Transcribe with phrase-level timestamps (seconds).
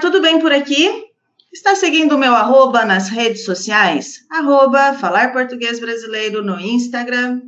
[0.00, 1.06] Tudo bem por aqui?
[1.52, 4.26] Está seguindo o meu arroba nas redes sociais?
[4.28, 7.40] Arroba Falar Português Brasileiro no Instagram,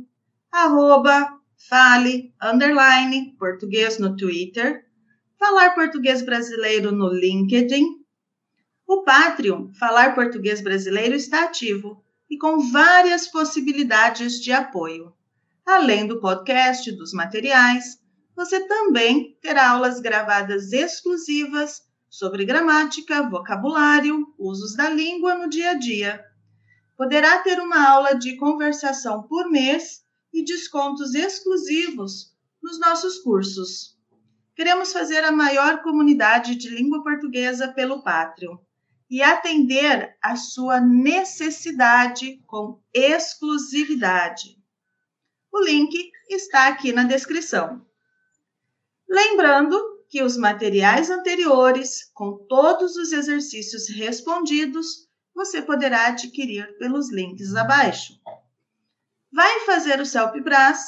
[0.51, 1.37] arroba
[1.69, 4.83] Fale, underline, português no Twitter,
[5.37, 7.85] Falar Português Brasileiro no LinkedIn.
[8.87, 15.13] O Patreon, Falar Português Brasileiro, está ativo e com várias possibilidades de apoio.
[15.65, 17.99] Além do podcast, dos materiais,
[18.35, 25.73] você também terá aulas gravadas exclusivas sobre gramática, vocabulário, usos da língua no dia a
[25.75, 26.25] dia.
[26.97, 33.97] Poderá ter uma aula de conversação por mês e descontos exclusivos nos nossos cursos.
[34.55, 38.57] Queremos fazer a maior comunidade de língua portuguesa pelo Patreon
[39.09, 44.57] e atender a sua necessidade com exclusividade.
[45.51, 47.85] O link está aqui na descrição.
[49.09, 57.55] Lembrando que os materiais anteriores, com todos os exercícios respondidos, você poderá adquirir pelos links
[57.55, 58.19] abaixo.
[59.31, 60.87] Vai fazer o CELP-BRAS?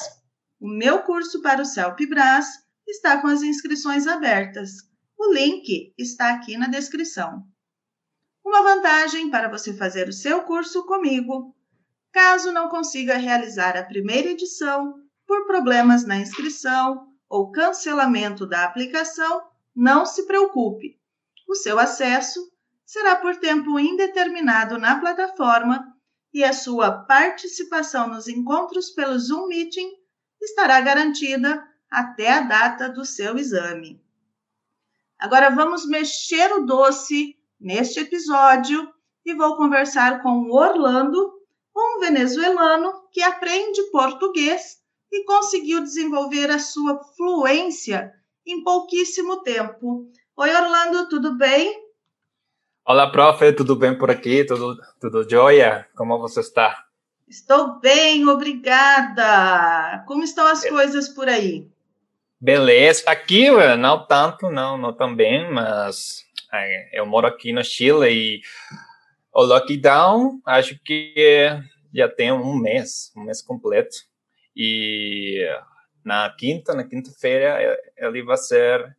[0.60, 2.48] O meu curso para o CELP-BRAS
[2.88, 4.72] está com as inscrições abertas.
[5.16, 7.44] O link está aqui na descrição.
[8.44, 11.56] Uma vantagem para você fazer o seu curso comigo.
[12.12, 14.96] Caso não consiga realizar a primeira edição
[15.28, 19.42] por problemas na inscrição ou cancelamento da aplicação,
[19.74, 21.00] não se preocupe.
[21.48, 22.52] O seu acesso
[22.86, 25.82] será por tempo indeterminado na plataforma
[26.34, 29.90] e a sua participação nos encontros pelo Zoom Meeting
[30.42, 34.04] estará garantida até a data do seu exame.
[35.18, 38.94] Agora vamos mexer o doce neste episódio
[39.26, 41.32] e vou conversar com o Orlando,
[41.74, 44.81] um venezuelano que aprende português
[45.12, 48.14] e conseguiu desenvolver a sua fluência
[48.46, 50.10] em pouquíssimo tempo.
[50.38, 51.80] Oi, Orlando, tudo bem?
[52.86, 54.46] Olá, prof, tudo bem por aqui?
[54.46, 55.88] Tudo, tudo jóia?
[55.96, 56.86] Como você está?
[57.28, 60.04] Estou bem, obrigada.
[60.08, 60.70] Como estão as é.
[60.70, 61.70] coisas por aí?
[62.40, 66.26] Beleza, aqui não tanto, não, não tão bem, mas
[66.92, 68.42] eu moro aqui no Chile e
[69.32, 71.46] o lockdown acho que
[71.94, 74.11] já tem um mês, um mês completo.
[74.56, 75.48] E
[76.04, 78.96] na quinta, na quinta-feira, ele vai ser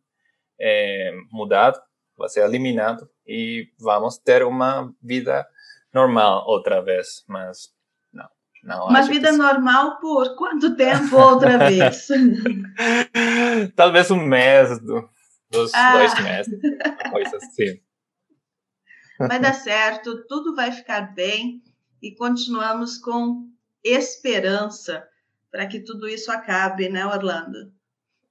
[0.59, 1.79] é, mudado,
[2.17, 5.45] vai ser eliminado e vamos ter uma vida
[5.93, 7.73] normal outra vez, mas
[8.11, 8.27] não.
[8.63, 9.37] não uma vida que...
[9.37, 12.07] normal por quanto tempo outra vez?
[13.75, 15.09] Talvez um mês, do,
[15.51, 15.93] dos ah.
[15.93, 16.59] dois meses,
[17.11, 17.81] coisa assim.
[19.19, 21.61] Vai dar certo, tudo vai ficar bem
[22.01, 23.47] e continuamos com
[23.83, 25.07] esperança
[25.53, 27.71] para que tudo isso acabe, né, Orlando?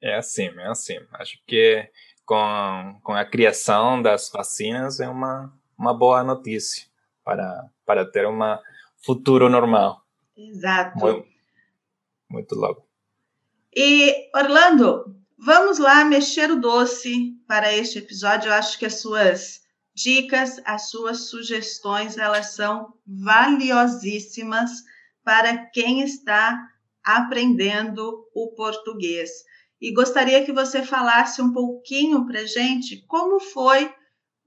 [0.00, 0.98] É assim, é assim.
[1.12, 1.88] Acho que
[2.24, 6.84] com, com a criação das vacinas é uma, uma boa notícia
[7.22, 8.40] para, para ter um
[9.06, 10.04] futuro normal.
[10.36, 10.98] Exato.
[10.98, 11.28] Muito,
[12.28, 12.84] muito logo.
[13.72, 18.48] E, Orlando, vamos lá mexer o doce para este episódio.
[18.48, 19.62] Eu acho que as suas
[19.94, 24.72] dicas, as suas sugestões, elas são valiosíssimas
[25.22, 26.71] para quem está
[27.04, 29.30] aprendendo o português.
[29.80, 33.92] E gostaria que você falasse um pouquinho para gente como foi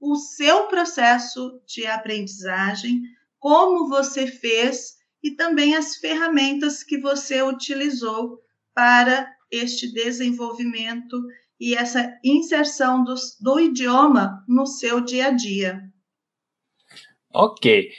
[0.00, 3.02] o seu processo de aprendizagem,
[3.38, 8.40] como você fez e também as ferramentas que você utilizou
[8.74, 11.16] para este desenvolvimento
[11.58, 15.82] e essa inserção do, do idioma no seu dia a dia.
[17.32, 17.90] Ok.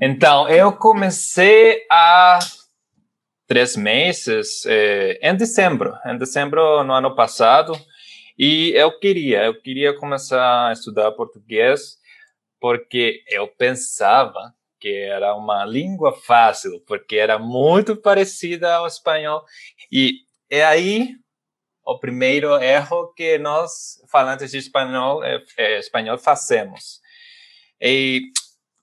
[0.00, 2.38] Então, eu comecei a
[3.50, 7.72] três meses eh, em dezembro, em dezembro no ano passado,
[8.38, 11.98] e eu queria, eu queria começar a estudar português
[12.60, 19.44] porque eu pensava que era uma língua fácil, porque era muito parecida ao espanhol.
[19.90, 21.16] E é aí
[21.84, 27.00] o primeiro erro que nós, falantes de espanhol, é, é, espanhol fazemos.
[27.80, 28.30] E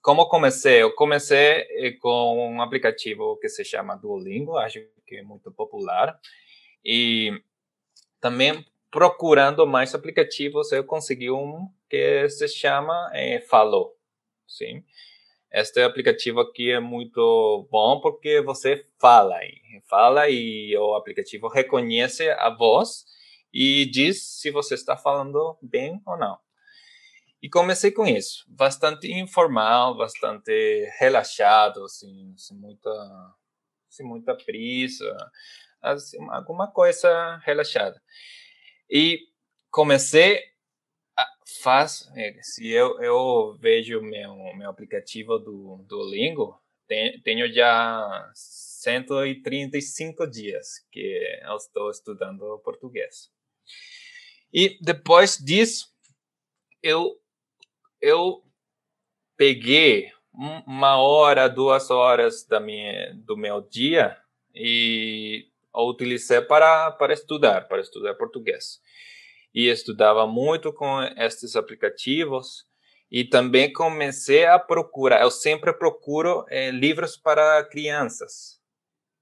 [0.08, 0.82] como comecei?
[0.82, 6.18] Eu comecei eh, com um aplicativo que se chama Duolingo, acho que é muito popular.
[6.82, 7.30] E
[8.18, 13.98] também procurando mais aplicativos, eu consegui um que se chama é, Falou.
[14.46, 14.82] Sim.
[15.52, 19.60] Este aplicativo aqui é muito bom porque você fala aí,
[19.90, 23.04] fala e o aplicativo reconhece a voz
[23.52, 26.38] e diz se você está falando bem ou não.
[27.40, 33.34] E comecei com isso, bastante informal, bastante relaxado, assim, sem muita,
[33.88, 35.16] sem muita prisa,
[35.80, 38.02] assim, alguma coisa relaxada.
[38.90, 39.20] E
[39.70, 40.42] comecei
[41.16, 41.26] a
[41.62, 50.26] faz, é, se eu, eu vejo meu, meu aplicativo do Duolingo, tem, tenho já 135
[50.26, 53.30] dias que eu estou estudando português.
[54.52, 55.92] E depois disso,
[56.82, 57.20] eu,
[58.00, 58.42] eu
[59.36, 60.10] peguei
[60.66, 64.16] uma hora, duas horas da minha, do meu dia
[64.54, 68.80] e utilizei para, para estudar, para estudar português.
[69.54, 72.66] E estudava muito com estes aplicativos
[73.10, 75.22] e também comecei a procurar.
[75.22, 78.60] Eu sempre procuro é, livros para crianças,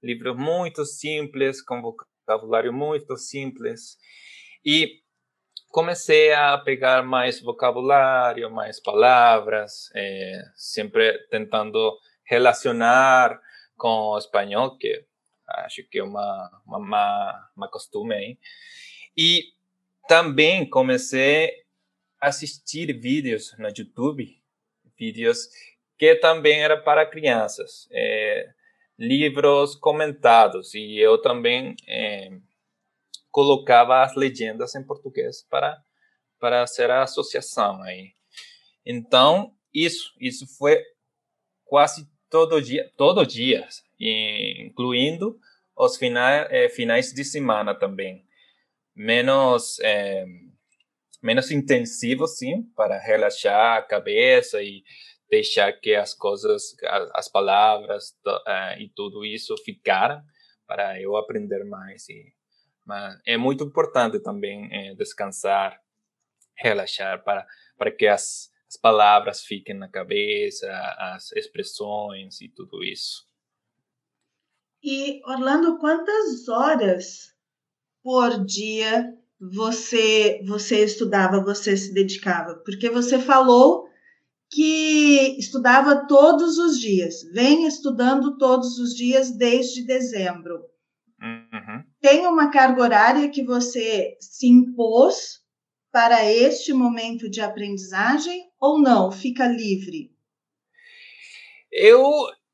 [0.03, 3.97] livros muito simples, com vocabulário muito simples.
[4.63, 5.01] E
[5.71, 13.39] comecei a pegar mais vocabulário, mais palavras, é, sempre tentando relacionar
[13.77, 15.05] com o espanhol, que
[15.47, 18.37] acho que é uma, uma, uma costume aí.
[19.15, 19.45] E
[20.07, 21.51] também comecei
[22.19, 24.41] a assistir vídeos no YouTube,
[24.97, 25.47] vídeos
[25.97, 28.49] que também era para crianças, é,
[28.97, 32.29] livros comentados, e eu também é,
[33.37, 35.79] colocava as legendas em português para
[36.39, 38.13] para ser a associação aí.
[38.83, 40.81] Então, isso, isso foi
[41.63, 43.67] quase todo dia, todo dia,
[43.99, 45.39] incluindo
[45.75, 48.25] os finais, eh, finais de semana também.
[48.95, 50.25] Menos, eh,
[51.21, 54.83] menos intensivo, sim, para relaxar a cabeça e
[55.29, 56.75] deixar que as coisas,
[57.13, 60.23] as palavras uh, e tudo isso ficaram
[60.65, 62.09] para eu aprender mais.
[62.09, 62.36] E,
[62.87, 65.79] mas é muito importante também é, descansar,
[66.55, 67.45] relaxar para
[67.77, 70.67] para que as, as palavras fiquem na cabeça,
[70.97, 73.27] as expressões e tudo isso.
[74.83, 77.35] E Orlando, quantas horas
[78.03, 82.55] por dia você você estudava, você se dedicava?
[82.65, 83.87] Porque você falou
[84.49, 90.63] que estudava todos os dias, vem estudando todos os dias desde dezembro.
[91.21, 91.76] Uhum.
[92.09, 95.41] Tem uma carga horária que você se impôs
[95.91, 99.11] para este momento de aprendizagem ou não?
[99.11, 100.09] Fica livre?
[101.69, 102.09] Eu,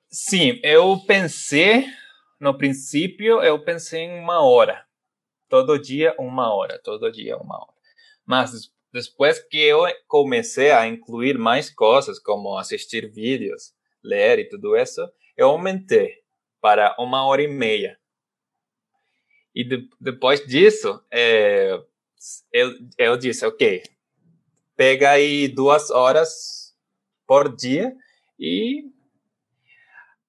[0.09, 1.85] sim, eu pensei,
[2.39, 4.87] no princípio, eu pensei em uma hora.
[5.47, 6.81] Todo dia, uma hora.
[6.83, 7.73] Todo dia, uma hora.
[8.25, 13.71] Mas depois que eu comecei a incluir mais coisas, como assistir vídeos,
[14.03, 15.07] ler e tudo isso,
[15.37, 16.23] eu aumentei
[16.59, 17.99] para uma hora e meia.
[19.55, 21.79] E de, depois disso, é,
[22.51, 23.83] eu, eu disse, ok,
[24.75, 26.73] pega aí duas horas
[27.27, 27.95] por dia
[28.39, 28.83] e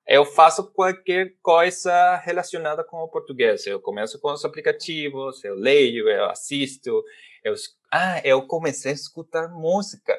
[0.06, 3.67] eu faço qualquer coisa relacionada com o português.
[3.67, 7.03] Eu começo com os aplicativos, eu leio, eu assisto,
[7.43, 7.55] eu,
[7.91, 10.19] ah, eu comecei a escutar música,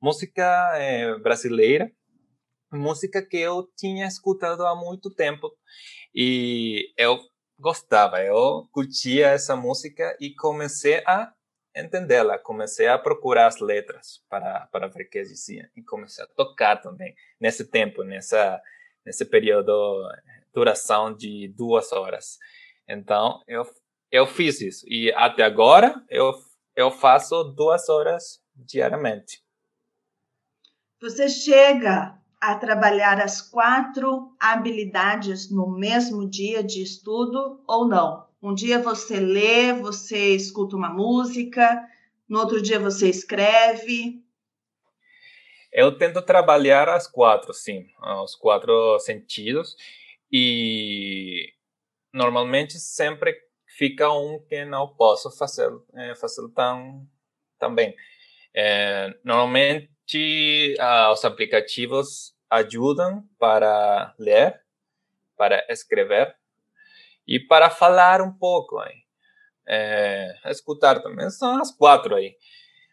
[0.00, 1.90] música é, brasileira,
[2.72, 5.50] música que eu tinha escutado há muito tempo
[6.14, 7.18] e eu
[7.64, 11.32] gostava, eu curtia essa música e comecei a
[11.74, 16.28] entendê-la, comecei a procurar as letras para, para ver o que dizia e comecei a
[16.28, 18.60] tocar também nesse tempo, nessa
[19.02, 19.72] nesse período
[20.52, 22.38] duração de duas horas.
[22.86, 23.64] Então eu
[24.10, 26.34] eu fiz isso e até agora eu
[26.76, 29.42] eu faço duas horas diariamente.
[31.00, 32.20] Você chega
[32.50, 38.26] a trabalhar as quatro habilidades no mesmo dia de estudo ou não?
[38.42, 41.88] Um dia você lê, você escuta uma música,
[42.28, 44.22] no outro dia você escreve.
[45.72, 47.86] Eu tento trabalhar as quatro, sim,
[48.22, 49.74] os quatro sentidos
[50.30, 51.50] e
[52.12, 53.34] normalmente sempre
[53.66, 57.08] fica um que não posso fazer, é, fazer tão,
[57.58, 57.96] tão bem.
[58.54, 64.60] É, normalmente ah, os aplicativos ajudam para ler,
[65.36, 66.34] para escrever
[67.26, 69.04] e para falar um pouco aí.
[69.66, 72.36] É, escutar também, são as quatro aí.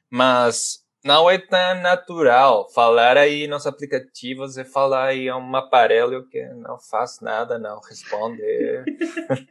[0.10, 6.28] Mas não é tão natural falar aí nos aplicativos e falar aí a um aparelho
[6.28, 8.42] que não faz nada, não responde.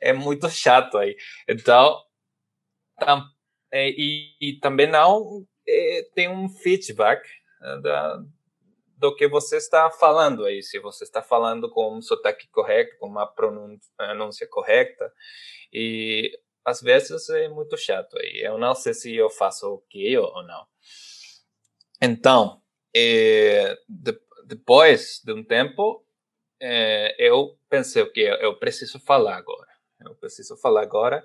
[0.00, 1.16] é muito chato aí.
[1.48, 2.00] Então,
[2.98, 3.24] tam,
[3.72, 7.26] é, e, e, também não é, tem um feedback
[7.60, 8.22] né, da,
[8.96, 10.62] do que você está falando aí.
[10.62, 15.12] Se você está falando com um sotaque correto, com uma pronúncia correta.
[15.72, 16.30] E
[16.64, 18.40] às vezes é muito chato aí.
[18.42, 20.66] Eu não sei se eu faço o que ou não.
[22.00, 22.62] Então,
[22.94, 26.04] é, de, depois de um tempo,
[26.60, 29.72] é, eu pensei que eu, eu preciso falar agora.
[30.00, 31.22] Eu preciso falar agora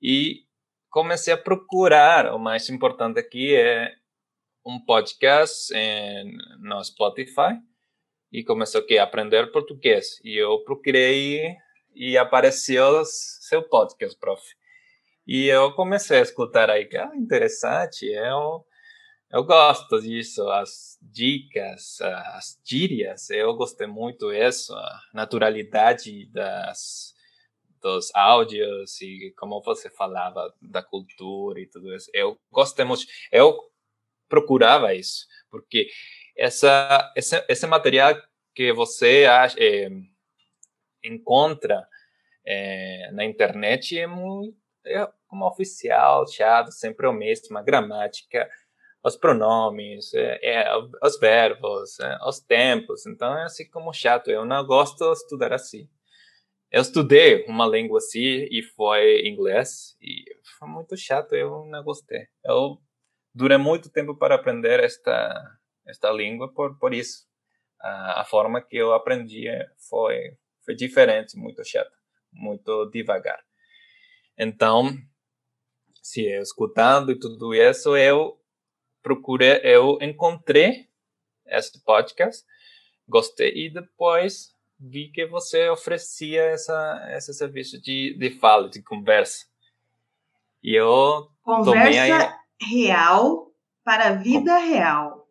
[0.00, 0.44] e
[0.90, 2.34] comecei a procurar.
[2.34, 3.94] O mais importante aqui é
[4.66, 7.56] um podcast em, no Spotify
[8.32, 10.20] e começou a aprender português.
[10.24, 11.54] E eu procurei
[11.94, 14.42] e apareceu seu podcast, prof.
[15.24, 18.66] E eu comecei a escutar aí, que ah, interessante, eu,
[19.30, 27.14] eu gosto disso, as dicas, as gírias, eu gostei muito disso, a naturalidade das,
[27.80, 32.10] dos áudios e como você falava da cultura e tudo isso.
[32.12, 33.56] Eu gostei muito, eu
[34.28, 35.88] procurava isso, porque
[36.36, 38.14] essa, esse, esse material
[38.54, 39.88] que você acha, é,
[41.04, 41.86] encontra
[42.44, 44.56] é, na internet é muito
[44.86, 48.48] é como oficial, teatro, sempre o mesmo, a gramática,
[49.02, 53.06] os pronomes, é, é, os verbos, é, os tempos.
[53.06, 54.30] Então é assim como chato.
[54.30, 55.88] Eu não gosto de estudar assim.
[56.70, 60.24] Eu estudei uma língua assim e foi inglês e
[60.58, 61.34] foi muito chato.
[61.34, 62.26] Eu não gostei.
[62.44, 62.78] Eu
[63.36, 67.26] durei muito tempo para aprender esta esta língua por por isso.
[67.78, 69.46] A, a forma que eu aprendi
[69.88, 71.92] foi foi diferente, muito chato,
[72.32, 73.38] muito devagar.
[74.36, 74.96] Então,
[76.02, 78.40] se eu escutando e tudo isso, eu
[79.02, 80.88] procurei, eu encontrei
[81.46, 82.44] esse podcast,
[83.06, 89.46] gostei e depois vi que você oferecia essa, esse serviço de, de fala, de conversa.
[90.62, 93.52] E eu conversa real
[93.84, 95.26] para a vida real.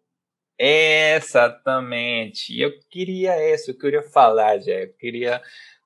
[0.57, 2.59] Exatamente.
[2.59, 4.73] Eu queria isso, eu queria falar, já.
[4.73, 5.41] Eu queria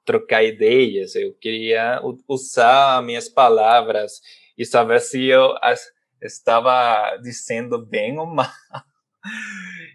[0.06, 4.22] trocar ideias, eu queria usar minhas palavras
[4.58, 5.54] e saber se eu
[6.22, 8.48] estava dizendo bem ou mal.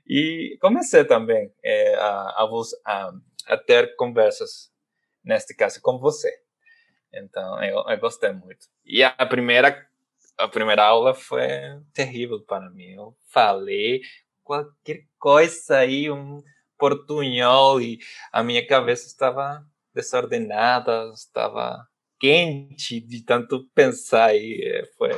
[0.06, 2.46] E comecei também é, a,
[2.84, 3.12] a,
[3.46, 4.70] a, ter conversas,
[5.24, 6.30] neste caso, com você.
[7.12, 8.66] Então, eu, eu gostei muito.
[8.84, 9.88] E a primeira,
[10.38, 11.46] a primeira aula foi
[11.92, 12.92] terrível para mim.
[12.92, 14.00] Eu falei
[14.42, 16.42] qualquer coisa aí, um
[16.78, 17.98] portunhol, e
[18.32, 19.64] a minha cabeça estava
[19.94, 21.86] desordenada, estava
[22.18, 25.10] quente de tanto pensar e eh, foi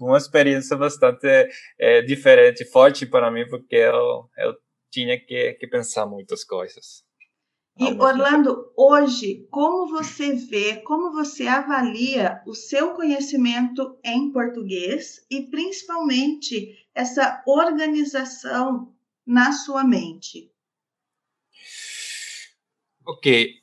[0.00, 1.26] uma experiência bastante
[1.78, 4.56] é, diferente, forte para mim, porque eu, eu
[4.90, 7.04] tinha que, que pensar muitas coisas.
[7.78, 15.42] E Orlando, hoje, como você vê, como você avalia o seu conhecimento em português e
[15.42, 18.92] principalmente essa organização
[19.24, 20.50] na sua mente?
[23.06, 23.54] Ok.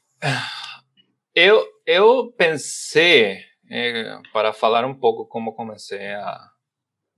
[1.35, 6.39] Eu, eu pensei, é, para falar um pouco como comecei a.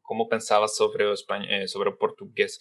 [0.02, 2.58] como pensava sobre o, espanhol, eh, sobre o português.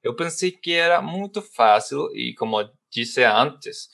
[0.00, 2.60] Eu pensei que era muito fácil e, como
[2.92, 3.88] disse antes,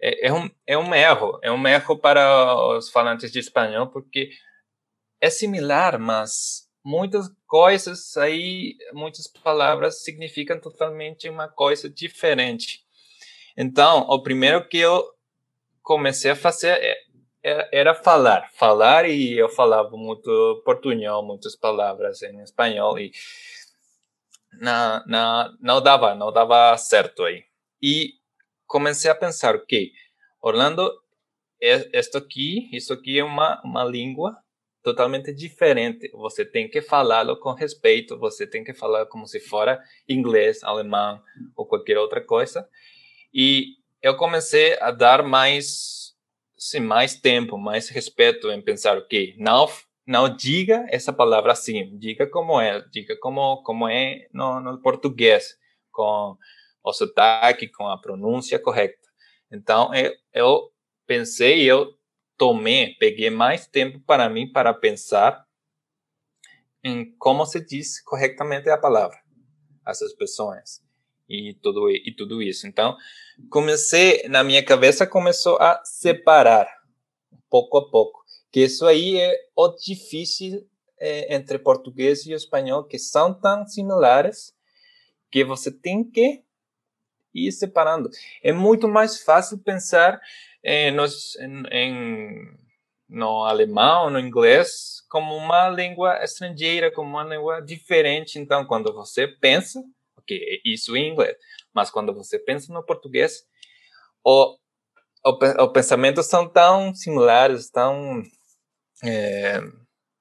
[0.00, 1.38] é, é, um, é um erro.
[1.42, 4.30] É um erro para os falantes de espanhol, porque
[5.20, 12.80] é similar, mas muitas coisas aí, muitas palavras significam totalmente uma coisa diferente.
[13.56, 15.06] Então, o primeiro que eu
[15.82, 16.98] comecei a fazer
[17.42, 23.12] era, era falar, falar e eu falava muito portunhol, muitas palavras em espanhol e
[24.60, 27.44] não, não, não dava, não dava certo aí.
[27.80, 28.14] E
[28.72, 29.92] comecei a pensar que
[30.40, 30.90] Orlando,
[31.60, 34.34] isto aqui, isso aqui é uma, uma língua
[34.82, 36.10] totalmente diferente.
[36.14, 41.22] Você tem que falá-lo com respeito, você tem que falar como se fora inglês, alemão
[41.54, 42.66] ou qualquer outra coisa.
[43.32, 46.14] E eu comecei a dar mais,
[46.56, 49.68] sim, mais tempo, mais respeito em pensar o que não
[50.04, 55.56] não diga essa palavra assim, diga como é, diga como como é no, no português,
[55.92, 56.36] com
[56.84, 58.98] o sotaque, com a pronúncia correta.
[59.50, 60.72] Então eu, eu
[61.06, 61.94] pensei, eu
[62.36, 65.46] tomei, peguei mais tempo para mim para pensar
[66.82, 69.16] em como se diz corretamente a palavra,
[69.84, 70.80] as expressões
[71.28, 72.66] e tudo e tudo isso.
[72.66, 72.96] Então,
[73.48, 76.68] comecei na minha cabeça começou a separar
[77.48, 80.66] pouco a pouco, que isso aí é o difícil
[80.98, 84.54] é, entre português e espanhol, que são tão similares
[85.30, 86.42] que você tem que
[87.34, 88.10] ir separando.
[88.42, 90.20] É muito mais fácil pensar
[90.62, 92.56] é, nos, em, em,
[93.08, 98.38] no alemão, no inglês, como uma língua estrangeira, como uma língua diferente.
[98.38, 99.82] Então, quando você pensa,
[100.14, 101.36] porque isso em inglês.
[101.74, 103.44] Mas quando você pensa no português,
[104.24, 104.56] o,
[105.24, 108.22] o, o pensamento são tão similares, tão
[109.02, 109.60] é,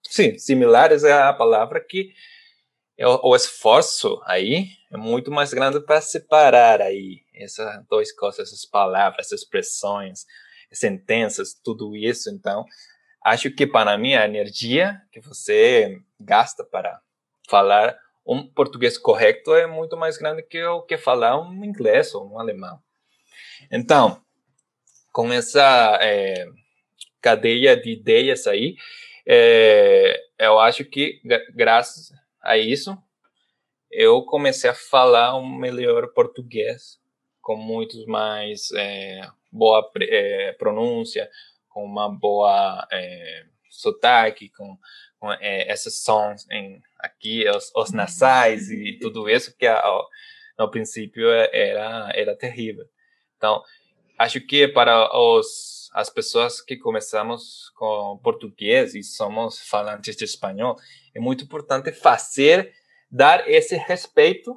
[0.04, 2.14] sim, similares é a palavra que é
[3.06, 8.66] o, o, esforço aí é muito mais grande para separar aí essas duas coisas, essas
[8.66, 10.26] palavras, essas expressões,
[10.72, 12.30] sentenças, tudo isso.
[12.30, 12.66] Então,
[13.24, 17.00] acho que para mim a energia que você gasta para
[17.48, 22.32] falar um português correto é muito mais grande que o que falar um inglês ou
[22.32, 22.80] um alemão.
[23.72, 24.22] Então,
[25.12, 26.46] com essa é,
[27.20, 28.76] cadeia de ideias aí,
[29.26, 31.22] é, eu acho que
[31.54, 32.98] graças a isso
[33.92, 37.00] eu comecei a falar um melhor português
[37.42, 39.22] com muitos mais é,
[39.52, 41.30] boa é, pronúncia,
[41.68, 44.78] com uma boa é, sotaque, com,
[45.20, 50.08] com é, esses sons em, aqui, os, os, nasais e tudo isso que ao,
[50.58, 52.86] no princípio era, era terrível.
[53.36, 53.62] Então,
[54.18, 60.78] acho que para os, as pessoas que começamos com português e somos falantes de espanhol,
[61.14, 62.74] é muito importante fazer,
[63.10, 64.56] dar esse respeito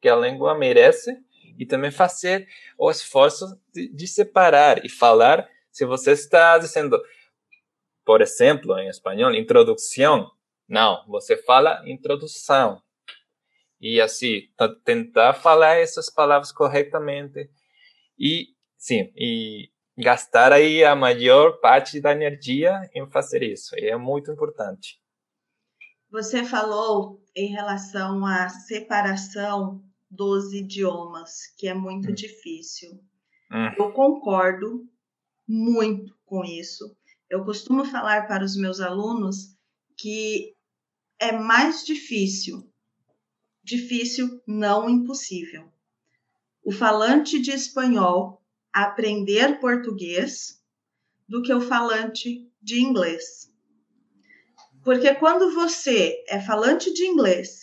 [0.00, 1.16] que a língua merece
[1.56, 5.48] e também fazer o esforço de, de separar e falar.
[5.70, 7.00] Se você está dizendo,
[8.04, 10.30] por exemplo, em espanhol, introdução,
[10.68, 12.82] não, você fala introdução.
[13.80, 14.48] E assim,
[14.84, 17.48] tentar falar essas palavras corretamente
[18.18, 23.78] e sim, e gastar aí a maior parte da energia em fazer isso.
[23.78, 25.00] E é muito importante.
[26.10, 32.14] Você falou em relação à separação dos idiomas, que é muito hum.
[32.14, 33.00] difícil.
[33.50, 33.72] Hum.
[33.76, 34.88] Eu concordo
[35.46, 36.96] muito com isso.
[37.28, 39.56] Eu costumo falar para os meus alunos
[39.96, 40.54] que
[41.18, 42.68] é mais difícil,
[43.62, 45.72] difícil, não impossível.
[46.62, 48.43] O falante de espanhol
[48.74, 50.60] aprender português
[51.28, 53.48] do que o falante de inglês.
[54.82, 57.60] Porque quando você é falante de inglês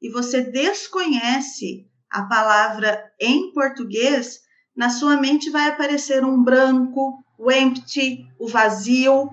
[0.00, 4.42] e você desconhece a palavra em português,
[4.76, 9.30] na sua mente vai aparecer um branco, o empty, o vazio.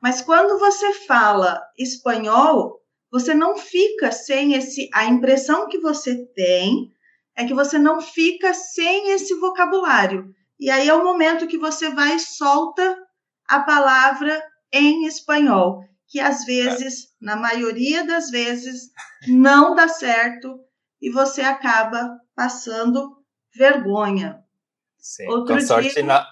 [0.00, 4.88] Mas quando você fala espanhol, você não fica sem esse.
[4.92, 6.92] A impressão que você tem
[7.40, 10.30] é que você não fica sem esse vocabulário.
[10.58, 12.98] E aí é o momento que você vai e solta
[13.48, 18.90] a palavra em espanhol, que às vezes, na maioria das vezes,
[19.26, 20.60] não dá certo
[21.00, 23.16] e você acaba passando
[23.56, 24.38] vergonha.
[24.98, 26.04] Sim, Outro com sorte dia...
[26.04, 26.26] na...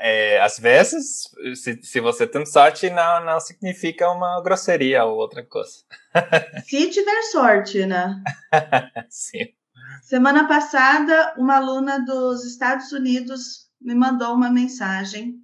[0.00, 5.44] É, às vezes, se, se você tem sorte, não, não significa uma grosseria ou outra
[5.44, 5.84] coisa.
[6.66, 8.22] se tiver sorte, né?
[9.08, 9.54] Sim.
[10.02, 15.40] Semana passada, uma aluna dos Estados Unidos me mandou uma mensagem.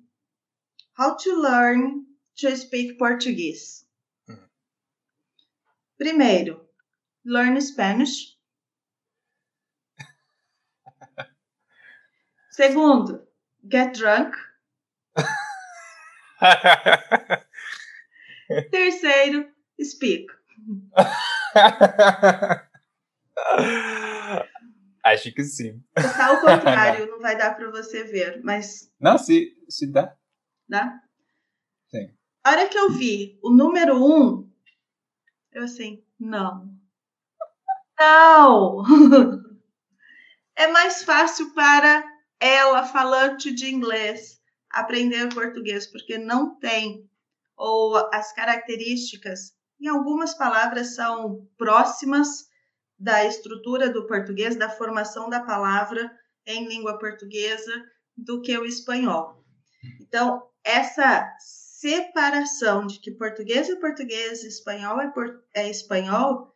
[0.98, 2.04] How to learn
[2.40, 3.86] to speak Portuguese.
[4.28, 4.38] Hum.
[5.98, 6.68] Primeiro,
[7.24, 8.38] learn Spanish.
[12.50, 13.26] Segundo,
[13.68, 14.36] get drunk.
[18.70, 19.48] Terceiro,
[19.80, 20.26] speak.
[25.02, 25.82] Acho que sim.
[25.96, 28.92] Está ao contrário, não vai dar para você ver, mas.
[29.00, 30.14] Não, se, se dá.
[30.68, 31.00] Dá?
[31.90, 32.14] Sim.
[32.44, 34.48] A hora que eu vi o número um,
[35.52, 36.70] eu assim, não.
[37.98, 38.84] Não!
[40.56, 42.04] é mais fácil para
[42.40, 47.08] ela, falante de inglês, aprender português, porque não tem,
[47.56, 52.48] ou as características, em algumas palavras são próximas
[52.98, 56.10] da estrutura do português, da formação da palavra
[56.46, 57.72] em língua portuguesa,
[58.16, 59.44] do que o espanhol.
[60.00, 66.54] Então, essa separação de que português é português, espanhol é, por, é espanhol,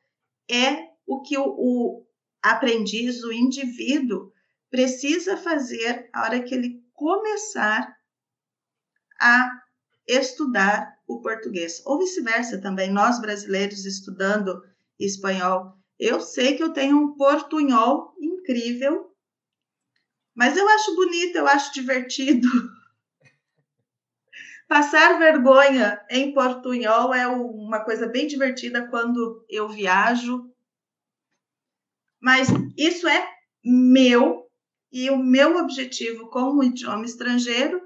[0.51, 2.07] é o que o, o
[2.43, 4.34] aprendiz, o indivíduo,
[4.75, 7.97] precisa fazer a hora que ele começar
[9.21, 9.49] a
[10.05, 11.81] estudar o português.
[11.87, 14.65] Ou vice-versa também, nós brasileiros estudando
[14.99, 15.79] espanhol.
[15.97, 19.15] Eu sei que eu tenho um portunhol incrível,
[20.35, 22.49] mas eu acho bonito, eu acho divertido.
[24.67, 30.53] Passar vergonha em portunhol é uma coisa bem divertida quando eu viajo
[32.21, 33.29] mas isso é
[33.63, 34.44] meu
[34.95, 37.83] e o meu objetivo com o idioma estrangeiro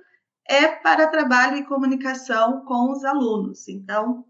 [0.47, 3.66] é para trabalho e comunicação com os alunos.
[3.66, 4.27] Então,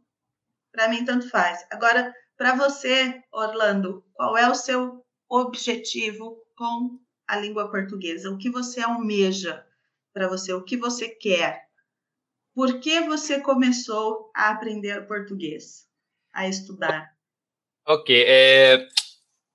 [0.71, 1.67] para mim, tanto faz.
[1.73, 8.31] Agora, para você, Orlando, qual é o seu objetivo com a língua portuguesa?
[8.31, 9.67] O que você almeja
[10.15, 10.53] para você?
[10.53, 11.67] O que você quer?
[12.55, 15.89] Por que você começou a aprender português,
[16.33, 17.13] a estudar?
[17.85, 18.87] Ok, é,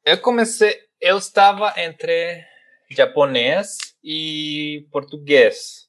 [0.05, 2.51] eu comecei, eu estava entre
[2.95, 5.87] japonês e português.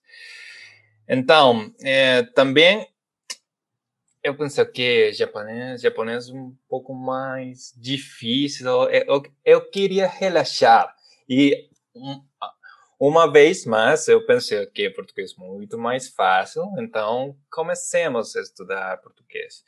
[1.09, 2.87] Então, é, também
[4.23, 8.67] eu penso que japonês, japonês é um pouco mais difícil.
[8.91, 10.95] Eu, eu queria relaxar
[11.29, 12.23] e um,
[12.99, 18.97] uma vez mais eu pensei que português é muito mais fácil, então comecemos a estudar
[19.03, 19.63] português.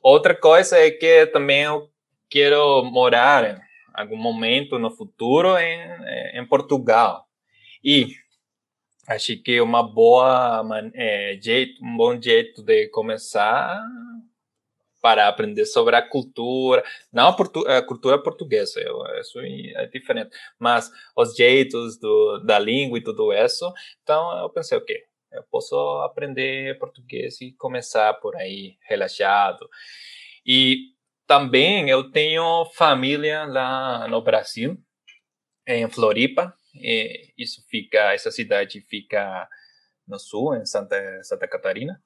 [0.00, 1.90] Outra coisa é que também eu
[2.30, 3.60] quero morar
[4.00, 7.26] algum momento no futuro em, em Portugal
[7.82, 8.08] e
[9.08, 13.82] Acho que uma boa é, jeito, um bom jeito de começar
[15.00, 20.36] para aprender sobre a cultura, não a, portu a cultura portuguesa, eu, isso é diferente,
[20.58, 23.72] mas os jeitos do, da língua e tudo isso.
[24.02, 24.94] Então eu pensei, ok,
[25.32, 29.66] eu posso aprender português e começar por aí relaxado.
[30.44, 30.92] E
[31.28, 34.76] também eu tenho família lá no Brasil,
[35.66, 39.46] em Floripa, é, isso fica, essa cidade fica
[40.06, 42.02] no sul, em Santa, Santa Catarina,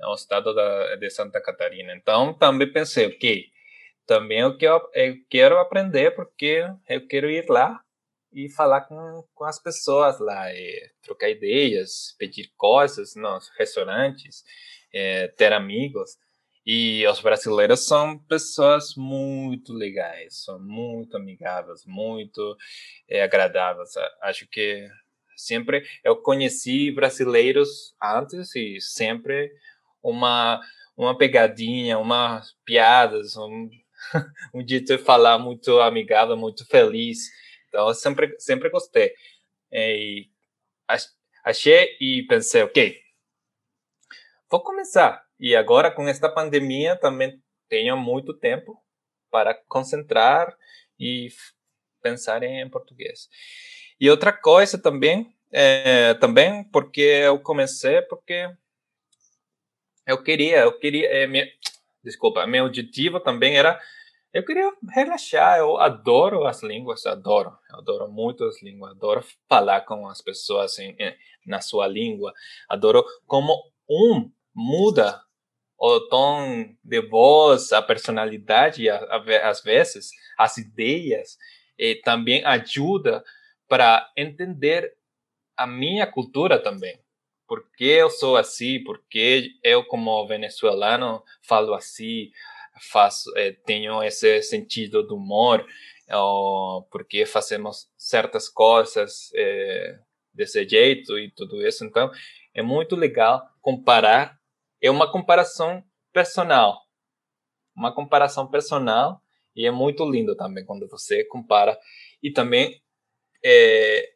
[0.00, 1.94] é o estado da, de Santa Catarina.
[1.94, 3.44] Então, também pensei, ok,
[4.06, 7.78] também eu quero, eu quero aprender porque eu quero ir lá
[8.32, 10.46] e falar com, com as pessoas lá,
[11.02, 14.42] trocar ideias, pedir coisas nos restaurantes,
[14.94, 16.16] é, ter amigos.
[16.70, 22.58] E os brasileiros são pessoas muito legais, são muito amigáveis, muito
[23.08, 23.94] é, agradáveis.
[24.20, 24.86] Acho que
[25.34, 29.50] sempre eu conheci brasileiros antes e sempre
[30.02, 30.60] uma
[30.94, 33.70] uma pegadinha, umas piadas, um,
[34.52, 37.30] um jeito de falar muito amigável, muito feliz.
[37.68, 39.14] Então eu sempre sempre gostei.
[39.72, 40.28] E
[41.42, 43.00] achei e pensei, ok,
[44.50, 48.82] vou começar e agora, com esta pandemia, também tenho muito tempo
[49.30, 50.56] para concentrar
[50.98, 51.28] e
[52.02, 53.28] pensar em português.
[54.00, 58.48] E outra coisa também, é, também porque eu comecei porque
[60.06, 61.46] eu queria, eu queria, é, minha,
[62.02, 63.78] desculpa, meu objetivo também era,
[64.32, 70.08] eu queria relaxar, eu adoro as línguas, adoro, adoro muito as línguas, adoro falar com
[70.08, 70.96] as pessoas em,
[71.46, 72.32] na sua língua,
[72.68, 73.54] adoro como
[73.88, 75.22] um muda
[75.78, 81.38] o tom de voz, a personalidade, às vezes, as ideias,
[81.78, 83.22] e também ajuda
[83.68, 84.92] para entender
[85.56, 86.98] a minha cultura também.
[87.46, 88.82] Por que eu sou assim?
[88.82, 92.30] Por que eu, como venezuelano, falo assim?
[92.90, 95.64] Faço, eh, tenho esse sentido do humor?
[96.10, 99.98] Ou porque fazemos certas coisas eh,
[100.32, 101.84] desse jeito e tudo isso?
[101.84, 102.10] Então,
[102.54, 104.37] é muito legal comparar
[104.80, 106.80] é uma comparação personal.
[107.74, 109.20] Uma comparação personal
[109.54, 111.78] e é muito lindo também quando você compara
[112.22, 112.80] e também
[113.44, 114.12] é,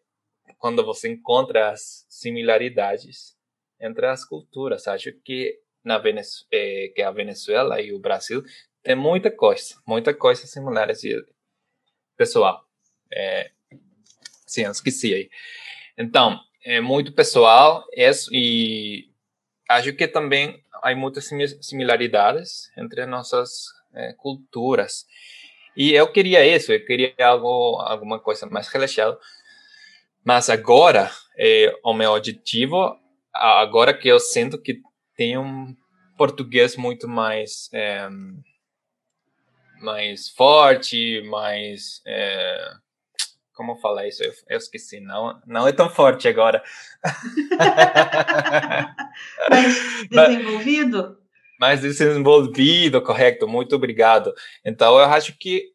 [0.59, 3.37] quando você encontra as similaridades
[3.81, 4.87] entre as culturas.
[4.87, 8.43] Acho que na Venezuela, é, que a Venezuela e o Brasil
[8.83, 11.25] tem muita coisa, muita coisa similares e
[12.17, 12.65] pessoal.
[13.13, 13.51] É,
[14.47, 15.31] sim, esqueci aí.
[15.99, 19.12] Então, é muito pessoal isso, e
[19.77, 21.29] acho que também há muitas
[21.61, 25.07] similaridades entre nossas é, culturas.
[25.77, 29.19] E eu queria isso, eu queria algo, alguma coisa mais relaxada.
[30.25, 32.97] Mas agora, é, o meu objetivo,
[33.33, 34.81] agora que eu sinto que
[35.17, 35.77] tenho um
[36.17, 38.09] português muito mais é,
[39.81, 42.73] mais forte, mais é,
[43.63, 44.25] como falar isso?
[44.25, 46.61] Eu, eu, esqueci, não, não é tão forte agora.
[50.11, 51.19] Mais desenvolvido?
[51.61, 54.35] Mais desenvolvido, correto, muito obrigado.
[54.65, 55.71] Então, eu acho que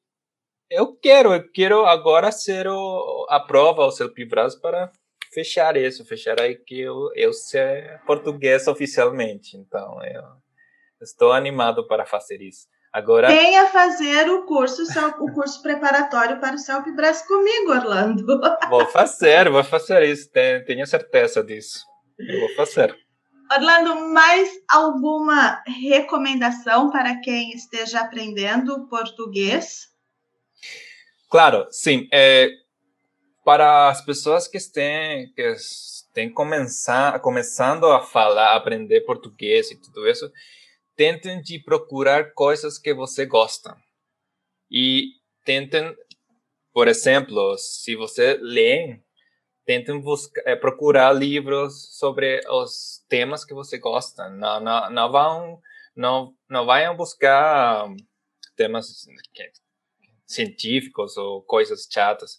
[0.70, 4.92] eu quero, eu quero agora ser o, a prova, o seu Pibras para
[5.34, 9.56] fechar isso, fechar aí que eu, eu ser português oficialmente.
[9.56, 10.24] Então, eu
[11.02, 12.68] estou animado para fazer isso.
[12.92, 14.84] Agora venha fazer o curso
[15.20, 18.26] o curso preparatório para o Celpibras comigo, Orlando.
[18.70, 21.86] Vou fazer, vou fazer isso, tenho certeza disso.
[22.18, 22.98] Eu vou fazer.
[23.52, 29.88] Orlando, mais alguma recomendação para quem esteja aprendendo português?
[31.30, 32.08] Claro, sim.
[32.12, 32.50] É,
[33.46, 34.84] para as pessoas que estão
[35.34, 40.30] que estão começar, começando a falar, a aprender português e tudo isso,
[40.98, 43.78] tentem de procurar coisas que você gosta.
[44.70, 45.12] E
[45.46, 45.96] tentem,
[46.74, 49.00] por exemplo, se você lê,
[49.64, 54.28] tentem buscar, é, procurar livros sobre os temas que você gosta.
[54.30, 55.62] Não, não, não vão,
[55.96, 57.88] não, não vão buscar
[58.56, 59.06] temas
[60.26, 62.38] científicos ou coisas chatas.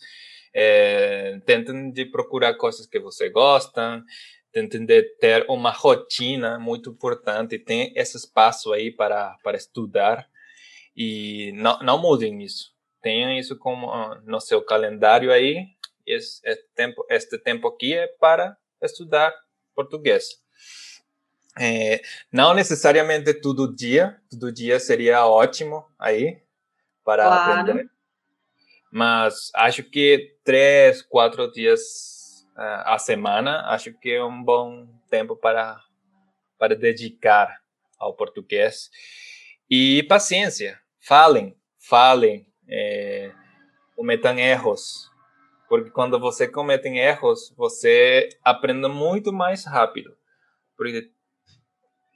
[0.52, 4.02] É, tentem de procurar coisas que você gosta,
[4.58, 10.28] entender ter uma rotina muito importante, tem esse espaço aí para, para estudar
[10.96, 12.72] e não, não mudem isso.
[13.00, 15.66] Tenham isso como uh, no seu calendário aí.
[16.04, 19.32] Esse, esse, tempo, este tempo aqui é para estudar
[19.74, 20.42] português.
[21.60, 22.00] É,
[22.32, 26.40] não necessariamente todo dia, todo dia seria ótimo aí
[27.04, 27.60] para claro.
[27.60, 27.90] aprender.
[28.90, 32.17] Mas acho que três, quatro dias
[32.58, 35.80] a semana, acho que é um bom tempo para,
[36.58, 37.60] para dedicar
[37.98, 38.90] ao português.
[39.70, 43.32] E paciência, falem, falem, é,
[43.94, 45.08] cometam erros.
[45.68, 50.16] Porque quando você comete erros, você aprende muito mais rápido.
[50.76, 51.10] Porque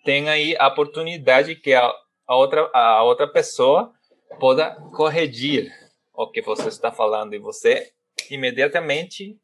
[0.04, 1.92] tem aí a oportunidade que a,
[2.26, 3.92] a, outra, a outra pessoa
[4.40, 5.70] possa corrigir
[6.12, 7.92] o que você está falando e você
[8.30, 9.38] imediatamente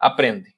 [0.00, 0.54] aprende.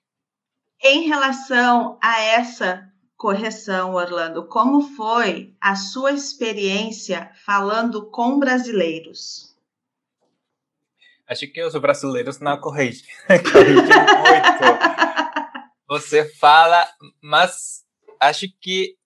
[0.83, 9.57] Em relação a essa correção, Orlando, como foi a sua experiência falando com brasileiros?
[11.29, 13.07] Acho que os brasileiros não corrigem.
[13.53, 14.93] corrigem muito.
[15.89, 16.87] Você fala,
[17.23, 17.85] mas
[18.21, 18.97] acho que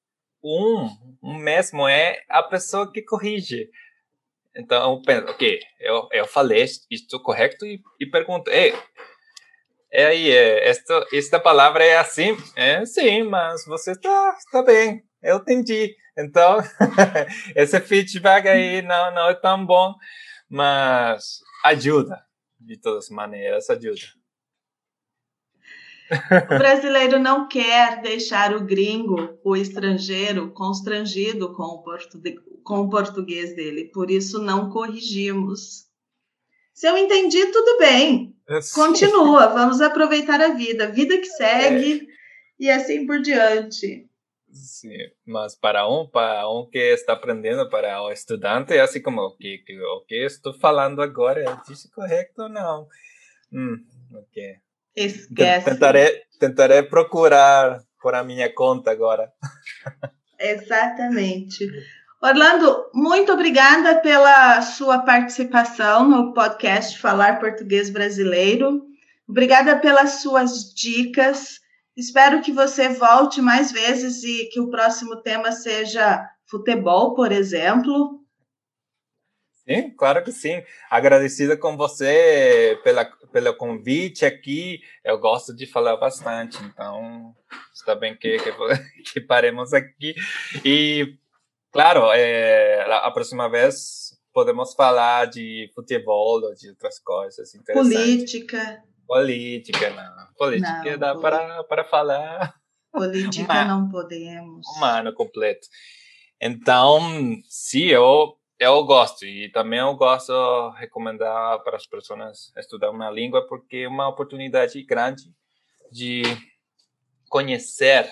[0.42, 0.88] um,
[1.22, 3.68] um mesmo é a pessoa que corrige.
[4.56, 8.72] Então, eu penso, ok, eu, eu falei isto correto e, e pergunto, ei,
[9.92, 12.36] é aí, é, esta, esta palavra é assim?
[12.54, 15.94] É, sim, mas você está tá bem, eu entendi.
[16.18, 16.58] Então,
[17.54, 19.94] esse feedback aí não, não é tão bom,
[20.48, 22.22] mas ajuda,
[22.58, 24.00] de todas maneiras, ajuda.
[26.08, 32.88] O brasileiro não quer deixar o gringo, o estrangeiro, constrangido com o, português, com o
[32.88, 35.85] português dele, por isso não corrigimos.
[36.76, 38.36] Se eu entendi, tudo bem.
[38.74, 42.06] Continua, vamos aproveitar a vida, vida que segue é.
[42.60, 44.06] e assim por diante.
[44.52, 44.94] Sim,
[45.26, 49.36] mas para um, para um que está aprendendo, para o estudante, é assim como o
[49.38, 52.86] que, o que estou falando agora, é disse correto ou não?
[53.50, 53.78] Hum,
[54.14, 54.56] ok.
[54.94, 55.70] Esquece.
[55.70, 59.32] Tentarei, tentarei procurar por a minha conta agora.
[60.38, 61.66] Exatamente.
[62.20, 68.86] Orlando, muito obrigada pela sua participação no podcast Falar Português Brasileiro.
[69.28, 71.60] Obrigada pelas suas dicas.
[71.94, 78.22] Espero que você volte mais vezes e que o próximo tema seja futebol, por exemplo.
[79.68, 80.62] Sim, claro que sim.
[80.88, 84.80] Agradecida com você pela, pelo convite aqui.
[85.04, 87.34] Eu gosto de falar bastante, então
[87.74, 88.52] está bem que, que,
[89.12, 90.14] que paremos aqui.
[90.64, 91.18] E
[91.76, 97.92] Claro, é, a próxima vez podemos falar de futebol ou de outras coisas interessantes.
[97.94, 98.82] Política.
[99.06, 100.26] Política, não.
[100.38, 102.54] Política não, dá para, para falar.
[102.90, 104.66] Política uma, não podemos.
[104.78, 105.68] Um ano completo.
[106.40, 106.98] Então,
[107.44, 109.26] sim, eu, eu gosto.
[109.26, 114.08] E também eu gosto de recomendar para as pessoas estudar uma língua porque é uma
[114.08, 115.24] oportunidade grande
[115.92, 116.22] de
[117.28, 118.10] conhecer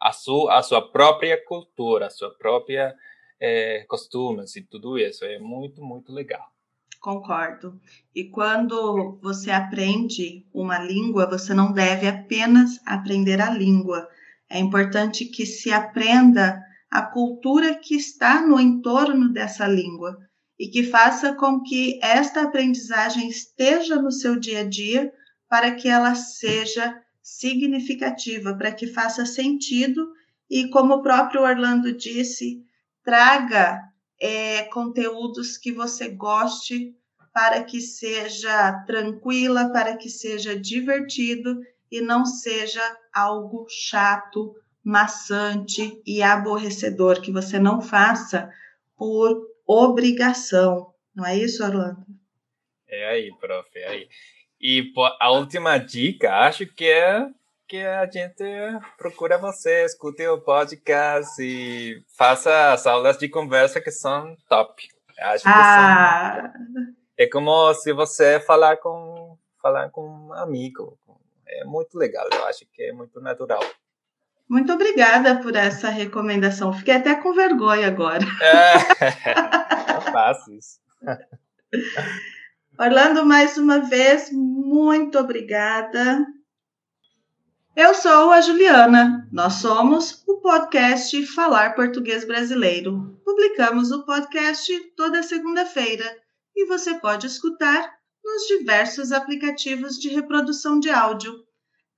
[0.00, 2.94] a sua, a sua própria cultura, a sua própria
[3.40, 5.24] é, costumes e tudo isso.
[5.24, 6.46] É muito, muito legal.
[7.00, 7.80] Concordo.
[8.14, 14.08] E quando você aprende uma língua, você não deve apenas aprender a língua.
[14.50, 20.16] É importante que se aprenda a cultura que está no entorno dessa língua
[20.58, 25.12] e que faça com que esta aprendizagem esteja no seu dia a dia
[25.48, 30.12] para que ela seja significativa para que faça sentido
[30.48, 32.64] e, como o próprio Orlando disse,
[33.02, 33.82] traga
[34.20, 36.94] é, conteúdos que você goste
[37.34, 41.60] para que seja tranquila, para que seja divertido
[41.90, 42.80] e não seja
[43.12, 48.48] algo chato, maçante e aborrecedor, que você não faça
[48.96, 50.94] por obrigação.
[51.12, 52.06] Não é isso, Orlando?
[52.88, 54.08] É aí, prof, é aí.
[54.68, 57.24] E a última dica, acho que é
[57.68, 58.42] que a gente
[58.98, 64.88] procura você, escute o podcast e faça as aulas de conversa que são top.
[65.20, 66.50] Acho que ah.
[66.52, 66.84] são...
[67.16, 70.98] É como se você falar com falar com um amigo.
[71.46, 73.62] É muito legal, eu acho que é muito natural.
[74.50, 76.72] Muito obrigada por essa recomendação.
[76.72, 78.24] Fiquei até com vergonha agora.
[78.42, 78.74] É,
[79.94, 80.80] eu faço isso.
[82.78, 86.26] Orlando, mais uma vez, muito obrigada.
[87.74, 89.26] Eu sou a Juliana.
[89.32, 93.18] Nós somos o podcast Falar Português Brasileiro.
[93.24, 96.04] Publicamos o podcast toda segunda-feira
[96.54, 101.32] e você pode escutar nos diversos aplicativos de reprodução de áudio.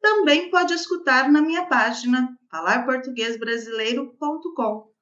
[0.01, 4.93] também pode escutar na minha página falarportuguesbrasileiro.com.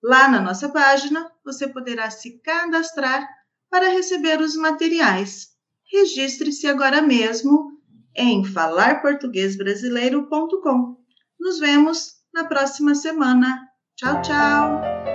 [0.00, 3.28] Lá na nossa página, você poderá se cadastrar
[3.74, 5.48] para receber os materiais.
[5.92, 7.72] Registre-se agora mesmo
[8.14, 10.96] em falarportuguesbrasileiro.com.
[11.40, 13.68] Nos vemos na próxima semana.
[13.96, 15.13] Tchau, tchau!